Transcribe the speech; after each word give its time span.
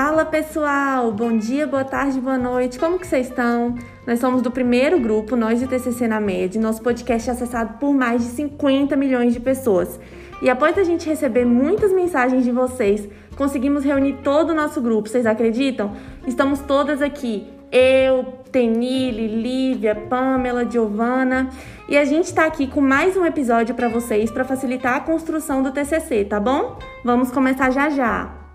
Fala 0.00 0.24
pessoal, 0.24 1.10
bom 1.10 1.36
dia, 1.36 1.66
boa 1.66 1.82
tarde, 1.82 2.20
boa 2.20 2.38
noite, 2.38 2.78
como 2.78 3.00
que 3.00 3.04
vocês 3.04 3.26
estão? 3.26 3.74
Nós 4.06 4.20
somos 4.20 4.42
do 4.42 4.48
primeiro 4.48 5.00
grupo, 5.00 5.34
nós 5.34 5.58
de 5.58 5.66
TCC 5.66 6.06
na 6.06 6.20
Med, 6.20 6.56
nosso 6.56 6.80
podcast 6.82 7.28
é 7.28 7.32
acessado 7.32 7.78
por 7.80 7.92
mais 7.92 8.22
de 8.22 8.28
50 8.28 8.94
milhões 8.94 9.34
de 9.34 9.40
pessoas. 9.40 9.98
E 10.40 10.48
após 10.48 10.78
a 10.78 10.84
gente 10.84 11.08
receber 11.08 11.44
muitas 11.44 11.92
mensagens 11.92 12.44
de 12.44 12.52
vocês, 12.52 13.08
conseguimos 13.36 13.82
reunir 13.82 14.18
todo 14.22 14.50
o 14.50 14.54
nosso 14.54 14.80
grupo, 14.80 15.08
vocês 15.08 15.26
acreditam? 15.26 15.90
Estamos 16.28 16.60
todas 16.60 17.02
aqui, 17.02 17.48
eu, 17.72 18.22
Tenille, 18.52 19.26
Lívia, 19.26 19.96
Pamela, 19.96 20.64
Giovana, 20.64 21.50
e 21.88 21.98
a 21.98 22.04
gente 22.04 22.26
está 22.26 22.46
aqui 22.46 22.68
com 22.68 22.80
mais 22.80 23.16
um 23.16 23.26
episódio 23.26 23.74
para 23.74 23.88
vocês 23.88 24.30
para 24.30 24.44
facilitar 24.44 24.94
a 24.94 25.00
construção 25.00 25.60
do 25.60 25.72
TCC, 25.72 26.24
tá 26.24 26.38
bom? 26.38 26.78
Vamos 27.04 27.32
começar 27.32 27.72
já 27.72 27.90
já. 27.90 28.47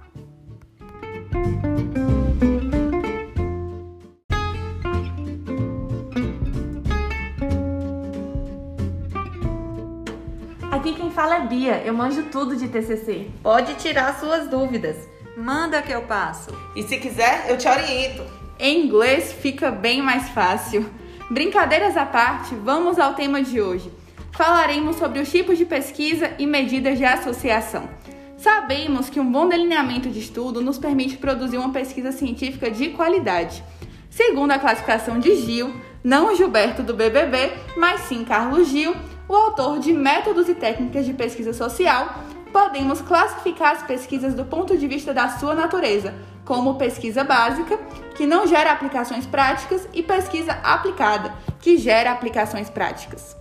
Bia, 11.63 11.81
eu 11.85 11.93
manjo 11.93 12.23
tudo 12.23 12.57
de 12.57 12.67
TCC. 12.67 13.29
Pode 13.41 13.75
tirar 13.75 14.19
suas 14.19 14.49
dúvidas. 14.49 14.97
Manda 15.37 15.81
que 15.81 15.93
eu 15.93 16.01
passo. 16.01 16.49
E 16.75 16.83
se 16.83 16.97
quiser, 16.97 17.45
eu 17.47 17.57
te 17.57 17.69
oriento. 17.69 18.21
Em 18.59 18.85
inglês 18.85 19.31
fica 19.31 19.71
bem 19.71 20.01
mais 20.01 20.27
fácil. 20.27 20.85
Brincadeiras 21.31 21.95
à 21.95 22.05
parte, 22.05 22.53
vamos 22.53 22.99
ao 22.99 23.13
tema 23.13 23.41
de 23.41 23.61
hoje. 23.61 23.89
Falaremos 24.33 24.97
sobre 24.97 25.21
os 25.21 25.31
tipos 25.31 25.57
de 25.57 25.63
pesquisa 25.63 26.31
e 26.37 26.45
medidas 26.45 26.97
de 26.97 27.05
associação. 27.05 27.87
Sabemos 28.35 29.09
que 29.09 29.21
um 29.21 29.31
bom 29.31 29.47
delineamento 29.47 30.09
de 30.09 30.19
estudo 30.19 30.61
nos 30.61 30.77
permite 30.77 31.15
produzir 31.15 31.57
uma 31.57 31.71
pesquisa 31.71 32.11
científica 32.11 32.69
de 32.69 32.89
qualidade. 32.89 33.63
Segundo 34.09 34.51
a 34.51 34.59
classificação 34.59 35.17
de 35.17 35.33
Gil, 35.37 35.73
não 36.03 36.35
Gilberto 36.35 36.83
do 36.83 36.93
BBB, 36.93 37.53
mas 37.77 38.01
sim 38.01 38.25
Carlos 38.25 38.67
Gil, 38.67 38.93
o 39.33 39.35
autor 39.35 39.79
de 39.79 39.91
Métodos 39.91 40.47
e 40.47 40.53
Técnicas 40.53 41.07
de 41.07 41.13
Pesquisa 41.13 41.53
Social, 41.53 42.19
podemos 42.51 43.01
classificar 43.01 43.71
as 43.71 43.81
pesquisas 43.81 44.35
do 44.35 44.45
ponto 44.45 44.77
de 44.77 44.87
vista 44.87 45.11
da 45.11 45.27
sua 45.27 45.55
natureza, 45.55 46.13
como 46.45 46.75
pesquisa 46.75 47.23
básica, 47.23 47.77
que 48.15 48.27
não 48.27 48.45
gera 48.45 48.71
aplicações 48.71 49.25
práticas, 49.25 49.89
e 49.91 50.03
pesquisa 50.03 50.51
aplicada, 50.63 51.33
que 51.59 51.77
gera 51.77 52.11
aplicações 52.11 52.69
práticas. 52.69 53.35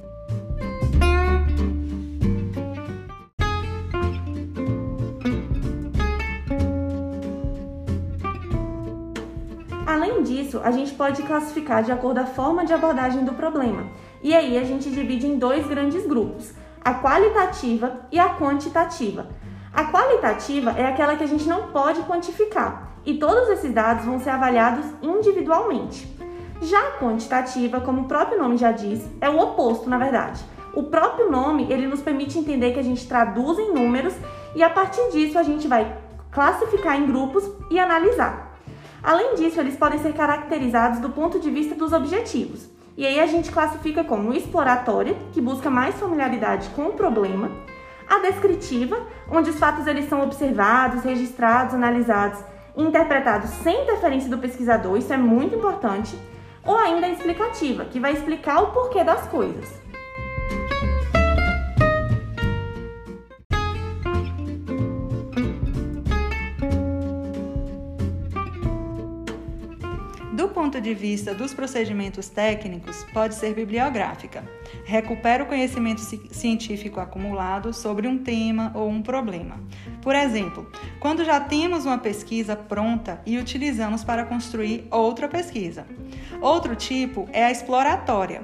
Além 9.87 10.23
disso, 10.23 10.59
a 10.65 10.71
gente 10.71 10.95
pode 10.95 11.23
classificar 11.25 11.83
de 11.83 11.93
acordo 11.93 12.19
com 12.19 12.27
a 12.27 12.27
forma 12.27 12.65
de 12.65 12.73
abordagem 12.73 13.27
do 13.27 13.35
problema. 13.35 13.85
E 14.23 14.35
aí 14.35 14.57
a 14.57 14.65
gente 14.65 14.91
divide 14.91 15.27
em 15.27 15.39
dois 15.39 15.67
grandes 15.67 16.07
grupos: 16.07 16.53
a 16.85 16.95
qualitativa 16.95 18.01
e 18.11 18.19
a 18.19 18.37
quantitativa. 18.37 19.27
A 19.73 19.85
qualitativa 19.85 20.71
é 20.73 20.87
aquela 20.87 21.17
que 21.17 21.25
a 21.25 21.27
gente 21.27 21.49
não 21.49 21.69
pode 21.69 22.03
quantificar, 22.03 22.93
e 23.05 23.15
todos 23.15 23.49
esses 23.49 23.73
dados 23.73 24.05
vão 24.05 24.21
ser 24.21 24.31
avaliados 24.31 24.85
individualmente. 25.03 26.15
Já 26.61 26.79
a 26.79 26.93
quantitativa, 26.93 27.81
como 27.81 28.03
o 28.03 28.05
próprio 28.05 28.39
nome 28.39 28.57
já 28.57 28.71
diz, 28.71 29.05
é 29.21 29.29
o 29.29 29.41
oposto, 29.41 29.91
na 29.91 29.99
verdade. 29.99 30.45
O 30.75 30.85
próprio 30.85 31.31
nome, 31.31 31.67
ele 31.71 31.87
nos 31.87 32.01
permite 32.01 32.39
entender 32.39 32.73
que 32.73 32.79
a 32.79 32.85
gente 32.85 33.07
traduz 33.09 33.59
em 33.59 33.75
números 33.75 34.15
e 34.55 34.63
a 34.63 34.71
partir 34.71 35.11
disso 35.11 35.39
a 35.39 35.43
gente 35.43 35.67
vai 35.67 35.99
classificar 36.31 36.99
em 36.99 37.07
grupos 37.07 37.51
e 37.71 37.79
analisar. 37.79 38.57
Além 39.03 39.35
disso, 39.35 39.59
eles 39.59 39.77
podem 39.77 39.99
ser 39.99 40.15
caracterizados 40.15 41.01
do 41.01 41.11
ponto 41.11 41.41
de 41.41 41.51
vista 41.51 41.75
dos 41.75 41.93
objetivos. 41.93 42.72
E 42.97 43.07
aí 43.07 43.21
a 43.21 43.27
gente 43.27 43.51
classifica 43.51 44.05
como 44.05 44.35
exploratória, 44.35 45.17
que 45.33 45.41
busca 45.41 45.71
mais 45.71 45.95
familiaridade 45.95 46.69
com 46.71 46.89
o 46.89 46.93
problema, 46.93 47.51
a 48.09 48.19
descritiva, 48.19 49.01
onde 49.31 49.51
os 49.51 49.59
fatos 49.59 49.87
eles 49.87 50.09
são 50.09 50.23
observados, 50.23 51.03
registrados, 51.03 51.75
analisados 51.75 52.39
interpretados 52.77 53.51
sem 53.51 53.83
interferência 53.83 54.31
do 54.31 54.39
pesquisador, 54.39 54.97
isso 54.97 55.13
é 55.13 55.17
muito 55.17 55.55
importante, 55.55 56.17
ou 56.65 56.77
ainda 56.77 57.07
a 57.07 57.11
explicativa, 57.11 57.85
que 57.85 58.01
vai 58.01 58.13
explicar 58.13 58.63
o 58.63 58.69
porquê 58.69 59.05
das 59.05 59.27
coisas. 59.29 59.82
Do 70.43 70.49
ponto 70.49 70.81
de 70.81 70.93
vista 70.93 71.33
dos 71.33 71.55
procedimentos 71.55 72.29
técnicos, 72.29 73.07
pode 73.15 73.37
ser 73.37 73.55
bibliográfica. 73.55 74.43
Recupera 74.85 75.45
o 75.45 75.47
conhecimento 75.47 76.01
científico 76.01 76.99
acumulado 76.99 77.73
sobre 77.73 78.09
um 78.09 78.19
tema 78.19 78.73
ou 78.75 78.89
um 78.89 79.01
problema. 79.01 79.61
Por 80.03 80.17
exemplo, 80.17 80.69
quando 80.99 81.25
já 81.25 81.39
temos 81.39 81.87
uma 81.87 81.97
pesquisa 81.97 82.57
pronta 82.57 83.23
e 83.25 83.39
utilizamos 83.39 84.03
para 84.03 84.25
construir 84.25 84.85
outra 84.91 85.29
pesquisa. 85.29 85.87
Outro 86.41 86.75
tipo 86.75 87.29
é 87.33 87.45
a 87.45 87.53
exploratória. 87.53 88.43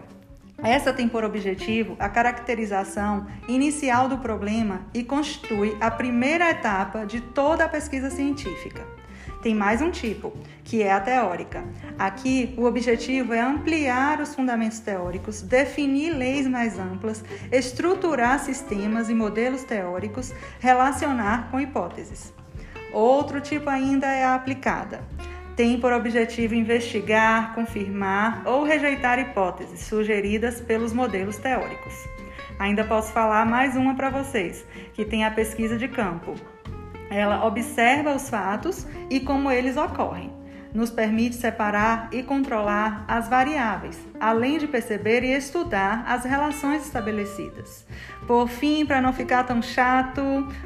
Essa 0.62 0.92
tem 0.92 1.09
por 1.09 1.25
objetivo 1.25 1.97
a 1.98 2.09
caracterização 2.09 3.26
inicial 3.48 4.09
do 4.09 4.19
problema 4.19 4.82
e 4.94 5.03
constitui 5.03 5.76
a 5.80 5.91
primeira 5.91 6.48
etapa 6.48 7.04
de 7.04 7.20
toda 7.20 7.65
a 7.65 7.69
pesquisa 7.69 8.09
científica. 8.09 8.97
Tem 9.43 9.54
mais 9.54 9.81
um 9.81 9.91
tipo, 9.91 10.32
que 10.65 10.82
é 10.82 10.93
a 10.93 11.00
teórica. 11.00 11.65
Aqui, 11.97 12.54
o 12.59 12.65
objetivo 12.65 13.32
é 13.32 13.41
ampliar 13.41 14.21
os 14.21 14.34
fundamentos 14.34 14.81
teóricos, 14.81 15.43
definir 15.43 16.10
leis 16.10 16.47
mais 16.49 16.76
amplas, 16.76 17.25
estruturar 17.53 18.41
sistemas 18.41 19.09
e 19.09 19.15
modelos 19.15 19.62
teóricos, 19.62 20.34
relacionar 20.59 21.50
com 21.53 21.60
hipóteses. 21.60 22.32
Outro 22.93 23.41
tipo 23.41 23.71
ainda 23.71 24.09
é 24.09 24.25
a 24.25 24.34
aplicada. 24.34 25.04
Tem 25.54 25.78
por 25.78 25.93
objetivo 25.93 26.54
investigar, 26.54 27.54
confirmar 27.54 28.43
ou 28.44 28.65
rejeitar 28.65 29.21
hipóteses 29.21 29.81
sugeridas 29.81 30.60
pelos 30.60 30.93
modelos 30.93 31.37
teóricos. 31.37 31.94
Ainda 32.59 32.82
posso 32.82 33.12
falar 33.12 33.47
mais 33.47 33.77
uma 33.77 33.94
para 33.94 34.10
vocês, 34.10 34.66
que 34.94 35.04
tem 35.04 35.25
a 35.25 35.31
pesquisa 35.31 35.77
de 35.77 35.87
campo, 35.87 36.34
ela 37.10 37.44
observa 37.46 38.14
os 38.14 38.28
fatos 38.28 38.86
e 39.10 39.20
como 39.20 39.50
eles 39.50 39.76
ocorrem. 39.76 40.32
Nos 40.72 40.91
permite 40.91 41.34
separar 41.34 42.10
e 42.12 42.22
controlar 42.22 43.04
as 43.08 43.26
variáveis, 43.26 43.98
além 44.20 44.58
de 44.58 44.66
perceber 44.66 45.24
e 45.24 45.32
estudar 45.32 46.04
as 46.06 46.24
relações 46.24 46.84
estabelecidas. 46.84 47.86
Por 48.26 48.48
fim, 48.48 48.84
para 48.84 49.00
não 49.00 49.12
ficar 49.12 49.44
tão 49.44 49.62
chato, 49.62 50.20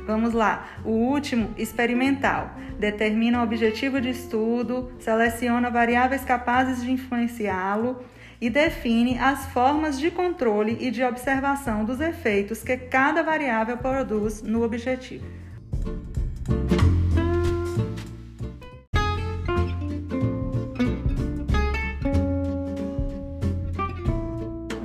vamos 0.04 0.32
lá. 0.32 0.66
O 0.84 0.90
último, 0.90 1.54
experimental, 1.56 2.50
determina 2.80 3.40
o 3.40 3.44
objetivo 3.44 4.00
de 4.00 4.10
estudo, 4.10 4.92
seleciona 4.98 5.70
variáveis 5.70 6.24
capazes 6.24 6.82
de 6.82 6.90
influenciá-lo 6.90 8.02
e 8.40 8.50
define 8.50 9.20
as 9.20 9.46
formas 9.46 10.00
de 10.00 10.10
controle 10.10 10.76
e 10.80 10.90
de 10.90 11.04
observação 11.04 11.84
dos 11.84 12.00
efeitos 12.00 12.60
que 12.60 12.76
cada 12.76 13.22
variável 13.22 13.76
produz 13.76 14.42
no 14.42 14.64
objetivo. 14.64 15.41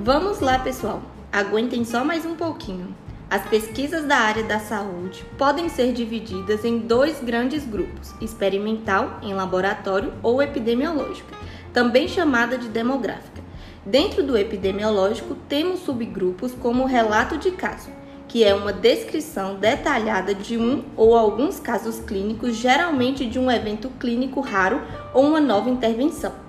Vamos 0.08 0.40
lá, 0.40 0.58
pessoal. 0.58 1.02
Aguentem 1.30 1.84
só 1.84 2.02
mais 2.02 2.24
um 2.24 2.34
pouquinho. 2.34 2.96
As 3.28 3.42
pesquisas 3.42 4.06
da 4.06 4.16
área 4.16 4.42
da 4.42 4.58
saúde 4.58 5.22
podem 5.36 5.68
ser 5.68 5.92
divididas 5.92 6.64
em 6.64 6.78
dois 6.78 7.20
grandes 7.22 7.66
grupos: 7.66 8.14
experimental, 8.18 9.18
em 9.20 9.34
laboratório, 9.34 10.14
ou 10.22 10.40
epidemiológica, 10.40 11.36
também 11.74 12.08
chamada 12.08 12.56
de 12.56 12.68
demográfica. 12.68 13.42
Dentro 13.84 14.22
do 14.22 14.34
epidemiológico, 14.34 15.34
temos 15.46 15.80
subgrupos 15.80 16.54
como 16.54 16.84
o 16.84 16.86
relato 16.86 17.36
de 17.36 17.50
caso, 17.50 17.90
que 18.26 18.42
é 18.42 18.54
uma 18.54 18.72
descrição 18.72 19.56
detalhada 19.56 20.34
de 20.34 20.56
um 20.56 20.84
ou 20.96 21.18
alguns 21.18 21.60
casos 21.60 22.00
clínicos, 22.00 22.56
geralmente 22.56 23.26
de 23.26 23.38
um 23.38 23.50
evento 23.50 23.90
clínico 24.00 24.40
raro 24.40 24.80
ou 25.12 25.26
uma 25.26 25.38
nova 25.38 25.68
intervenção. 25.68 26.47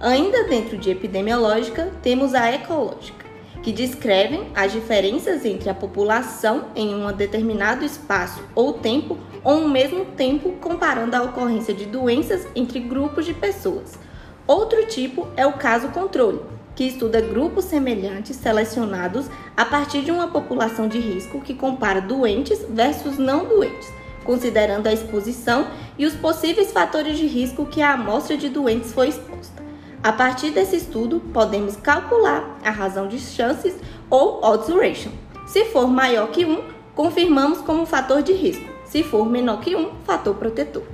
Ainda 0.00 0.44
dentro 0.44 0.78
de 0.78 0.90
epidemiológica, 0.90 1.90
temos 2.00 2.32
a 2.32 2.52
ecológica, 2.52 3.26
que 3.64 3.72
descrevem 3.72 4.46
as 4.54 4.70
diferenças 4.70 5.44
entre 5.44 5.68
a 5.68 5.74
população 5.74 6.66
em 6.76 6.94
um 6.94 7.12
determinado 7.12 7.84
espaço 7.84 8.40
ou 8.54 8.74
tempo 8.74 9.18
ou 9.42 9.54
um 9.54 9.68
mesmo 9.68 10.04
tempo 10.04 10.52
comparando 10.60 11.16
a 11.16 11.22
ocorrência 11.22 11.74
de 11.74 11.84
doenças 11.84 12.46
entre 12.54 12.78
grupos 12.78 13.26
de 13.26 13.34
pessoas. 13.34 13.98
Outro 14.46 14.86
tipo 14.86 15.26
é 15.36 15.44
o 15.44 15.54
caso 15.54 15.88
controle, 15.88 16.42
que 16.76 16.84
estuda 16.84 17.20
grupos 17.20 17.64
semelhantes 17.64 18.36
selecionados 18.36 19.26
a 19.56 19.64
partir 19.64 20.02
de 20.02 20.12
uma 20.12 20.28
população 20.28 20.86
de 20.86 21.00
risco 21.00 21.40
que 21.40 21.54
compara 21.54 22.00
doentes 22.00 22.64
versus 22.70 23.18
não 23.18 23.46
doentes, 23.46 23.92
considerando 24.22 24.86
a 24.86 24.92
exposição 24.92 25.66
e 25.98 26.06
os 26.06 26.14
possíveis 26.14 26.70
fatores 26.70 27.18
de 27.18 27.26
risco 27.26 27.66
que 27.66 27.82
a 27.82 27.94
amostra 27.94 28.36
de 28.36 28.48
doentes 28.48 28.92
foi 28.92 29.08
exposta. 29.08 29.57
A 30.02 30.12
partir 30.12 30.50
desse 30.50 30.76
estudo, 30.76 31.20
podemos 31.32 31.76
calcular 31.76 32.58
a 32.64 32.70
razão 32.70 33.08
de 33.08 33.18
chances 33.18 33.76
ou 34.08 34.40
odds 34.44 34.68
ratio. 34.68 35.10
Se 35.46 35.64
for 35.66 35.88
maior 35.88 36.30
que 36.30 36.44
1, 36.44 36.62
confirmamos 36.94 37.60
como 37.60 37.84
fator 37.84 38.22
de 38.22 38.32
risco. 38.32 38.64
Se 38.84 39.02
for 39.02 39.26
menor 39.26 39.60
que 39.60 39.74
1, 39.74 39.90
fator 40.04 40.34
protetor. 40.36 40.84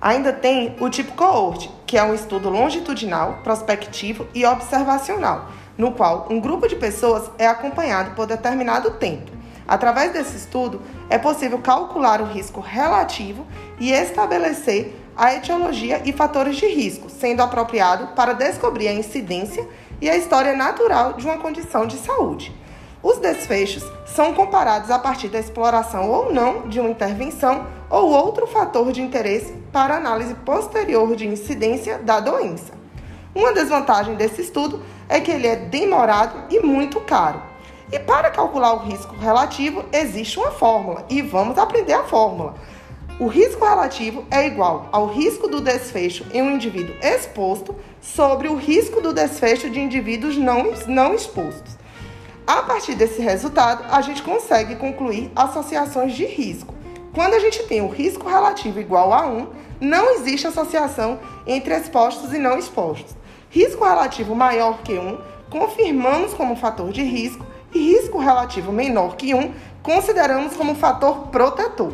Ainda 0.00 0.34
tem 0.34 0.76
o 0.80 0.90
tipo 0.90 1.12
coorte, 1.12 1.70
que 1.86 1.96
é 1.96 2.04
um 2.04 2.14
estudo 2.14 2.50
longitudinal, 2.50 3.40
prospectivo 3.42 4.28
e 4.34 4.44
observacional, 4.44 5.48
no 5.76 5.92
qual 5.92 6.26
um 6.30 6.40
grupo 6.40 6.68
de 6.68 6.76
pessoas 6.76 7.30
é 7.38 7.46
acompanhado 7.46 8.14
por 8.14 8.26
determinado 8.26 8.92
tempo. 8.92 9.32
Através 9.66 10.12
desse 10.12 10.36
estudo, 10.36 10.82
é 11.08 11.16
possível 11.16 11.58
calcular 11.58 12.20
o 12.20 12.26
risco 12.26 12.60
relativo 12.60 13.46
e 13.80 13.92
estabelecer 13.92 14.94
a 15.16 15.34
etiologia 15.34 16.02
e 16.04 16.12
fatores 16.12 16.56
de 16.56 16.66
risco, 16.66 17.08
sendo 17.08 17.42
apropriado 17.42 18.08
para 18.14 18.34
descobrir 18.34 18.88
a 18.88 18.92
incidência 18.92 19.66
e 20.00 20.10
a 20.10 20.16
história 20.16 20.54
natural 20.54 21.14
de 21.14 21.24
uma 21.24 21.38
condição 21.38 21.86
de 21.86 21.96
saúde. 21.96 22.54
Os 23.02 23.18
desfechos 23.18 23.84
são 24.06 24.32
comparados 24.32 24.90
a 24.90 24.98
partir 24.98 25.28
da 25.28 25.38
exploração 25.38 26.10
ou 26.10 26.32
não 26.32 26.68
de 26.68 26.80
uma 26.80 26.88
intervenção 26.88 27.66
ou 27.90 28.10
outro 28.10 28.46
fator 28.46 28.90
de 28.92 29.02
interesse 29.02 29.52
para 29.70 29.96
análise 29.96 30.34
posterior 30.34 31.14
de 31.14 31.26
incidência 31.26 31.98
da 31.98 32.18
doença. 32.18 32.72
Uma 33.34 33.52
desvantagem 33.52 34.14
desse 34.14 34.40
estudo 34.40 34.80
é 35.08 35.20
que 35.20 35.30
ele 35.30 35.46
é 35.46 35.56
demorado 35.56 36.52
e 36.52 36.60
muito 36.60 37.00
caro. 37.00 37.42
E 37.92 37.98
para 37.98 38.30
calcular 38.30 38.74
o 38.74 38.78
risco 38.78 39.14
relativo, 39.16 39.84
existe 39.92 40.38
uma 40.38 40.50
fórmula 40.50 41.04
e 41.08 41.22
vamos 41.22 41.58
aprender 41.58 41.92
a 41.92 42.04
fórmula. 42.04 42.54
O 43.20 43.28
risco 43.28 43.64
relativo 43.64 44.24
é 44.30 44.44
igual 44.46 44.88
ao 44.90 45.06
risco 45.06 45.46
do 45.46 45.60
desfecho 45.60 46.26
em 46.32 46.42
um 46.42 46.52
indivíduo 46.52 46.96
exposto 47.00 47.76
sobre 48.00 48.48
o 48.48 48.56
risco 48.56 49.00
do 49.00 49.12
desfecho 49.12 49.70
de 49.70 49.78
indivíduos 49.78 50.36
não, 50.36 50.72
não 50.88 51.14
expostos. 51.14 51.76
A 52.46 52.62
partir 52.62 52.94
desse 52.94 53.22
resultado, 53.22 53.84
a 53.88 54.02
gente 54.02 54.22
consegue 54.22 54.76
concluir 54.76 55.30
associações 55.36 56.14
de 56.14 56.26
risco. 56.26 56.74
Quando 57.14 57.34
a 57.34 57.38
gente 57.38 57.62
tem 57.62 57.80
o 57.80 57.88
risco 57.88 58.28
relativo 58.28 58.80
igual 58.80 59.12
a 59.12 59.26
1, 59.26 59.46
não 59.80 60.16
existe 60.16 60.48
associação 60.48 61.20
entre 61.46 61.74
expostos 61.74 62.32
e 62.32 62.38
não 62.38 62.58
expostos. 62.58 63.14
Risco 63.54 63.84
relativo 63.84 64.34
maior 64.34 64.78
que 64.78 64.98
1, 64.98 65.16
confirmamos 65.48 66.34
como 66.34 66.56
fator 66.56 66.90
de 66.90 67.04
risco, 67.04 67.46
e 67.72 67.78
risco 67.78 68.18
relativo 68.18 68.72
menor 68.72 69.14
que 69.14 69.32
1, 69.32 69.54
consideramos 69.80 70.56
como 70.56 70.74
fator 70.74 71.28
protetor. 71.28 71.92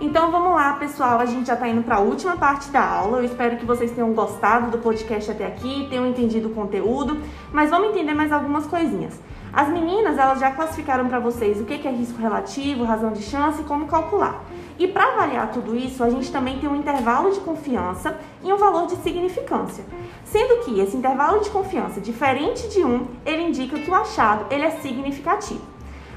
Então 0.00 0.32
vamos 0.32 0.54
lá, 0.54 0.72
pessoal. 0.78 1.20
A 1.20 1.26
gente 1.26 1.48
já 1.48 1.52
está 1.52 1.68
indo 1.68 1.82
para 1.82 1.96
a 1.96 2.00
última 2.00 2.38
parte 2.38 2.70
da 2.70 2.82
aula. 2.82 3.18
Eu 3.18 3.24
espero 3.26 3.58
que 3.58 3.66
vocês 3.66 3.90
tenham 3.90 4.14
gostado 4.14 4.70
do 4.70 4.78
podcast 4.78 5.30
até 5.30 5.44
aqui, 5.44 5.86
tenham 5.90 6.06
entendido 6.06 6.48
o 6.48 6.54
conteúdo, 6.54 7.20
mas 7.52 7.68
vamos 7.68 7.90
entender 7.90 8.14
mais 8.14 8.32
algumas 8.32 8.66
coisinhas. 8.66 9.20
As 9.52 9.68
meninas, 9.68 10.16
elas 10.16 10.38
já 10.38 10.52
classificaram 10.52 11.08
para 11.08 11.18
vocês 11.18 11.60
o 11.60 11.64
que 11.64 11.86
é 11.86 11.90
risco 11.90 12.20
relativo, 12.20 12.84
razão 12.84 13.12
de 13.12 13.22
chance 13.22 13.60
e 13.60 13.64
como 13.64 13.88
calcular. 13.88 14.44
E 14.78 14.86
para 14.86 15.12
avaliar 15.12 15.50
tudo 15.50 15.76
isso, 15.76 16.04
a 16.04 16.08
gente 16.08 16.30
também 16.30 16.58
tem 16.58 16.68
um 16.68 16.76
intervalo 16.76 17.32
de 17.32 17.40
confiança 17.40 18.16
e 18.44 18.52
um 18.52 18.56
valor 18.56 18.86
de 18.86 18.94
significância. 18.96 19.84
Sendo 20.24 20.64
que 20.64 20.78
esse 20.78 20.96
intervalo 20.96 21.40
de 21.40 21.50
confiança, 21.50 22.00
diferente 22.00 22.68
de 22.68 22.84
um, 22.84 23.08
ele 23.26 23.42
indica 23.42 23.78
que 23.78 23.90
o 23.90 23.94
achado 23.94 24.46
ele 24.50 24.64
é 24.64 24.70
significativo. 24.70 25.62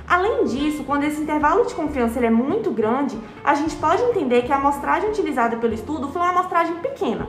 Além 0.08 0.46
disso, 0.46 0.84
quando 0.84 1.06
esse 1.06 1.20
intervalo 1.20 1.66
de 1.66 1.74
confiança 1.74 2.20
ele 2.20 2.28
é 2.28 2.32
muito 2.32 2.70
grande, 2.70 3.18
a 3.44 3.56
gente 3.56 3.76
pode 3.78 4.04
entender 4.04 4.44
que 4.44 4.52
a 4.52 4.58
amostragem 4.58 5.10
utilizada 5.10 5.58
pelo 5.58 5.74
estudo 5.74 6.10
foi 6.10 6.22
uma 6.22 6.30
amostragem 6.30 6.76
pequena. 6.76 7.28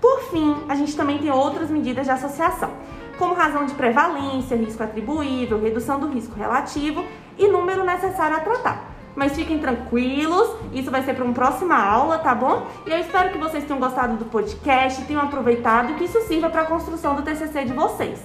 Por 0.00 0.20
fim, 0.24 0.56
a 0.68 0.74
gente 0.74 0.96
também 0.96 1.18
tem 1.18 1.30
outras 1.30 1.70
medidas 1.70 2.06
de 2.06 2.12
associação, 2.12 2.70
como 3.20 3.34
razão 3.34 3.66
de 3.66 3.74
prevalência, 3.74 4.56
risco 4.56 4.82
atribuível, 4.82 5.60
redução 5.60 6.00
do 6.00 6.08
risco 6.08 6.34
relativo 6.34 7.04
e 7.38 7.46
número 7.46 7.84
necessário 7.84 8.34
a 8.34 8.40
tratar. 8.40 8.90
Mas 9.14 9.36
fiquem 9.36 9.58
tranquilos, 9.58 10.56
isso 10.72 10.90
vai 10.90 11.02
ser 11.02 11.14
para 11.14 11.24
uma 11.24 11.34
próxima 11.34 11.76
aula, 11.76 12.18
tá 12.18 12.34
bom? 12.34 12.66
E 12.86 12.90
eu 12.90 12.98
espero 12.98 13.28
que 13.30 13.36
vocês 13.36 13.64
tenham 13.64 13.78
gostado 13.78 14.16
do 14.16 14.24
podcast, 14.24 15.04
tenham 15.04 15.20
aproveitado 15.20 15.92
e 15.92 15.94
que 15.96 16.04
isso 16.04 16.18
sirva 16.22 16.48
para 16.48 16.62
a 16.62 16.66
construção 16.66 17.14
do 17.14 17.22
TCC 17.22 17.66
de 17.66 17.74
vocês, 17.74 18.24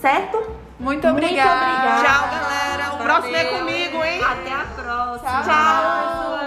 certo? 0.00 0.38
Muito 0.78 1.06
obrigada. 1.06 1.72
obrigada. 1.72 2.02
Tchau, 2.02 2.28
galera. 2.30 2.94
O 2.94 2.98
próximo 2.98 3.36
é 3.36 3.44
comigo, 3.44 4.02
hein? 4.02 4.22
Até 4.24 4.52
a 4.52 4.64
próxima. 4.74 5.42
Tchau. 5.42 6.39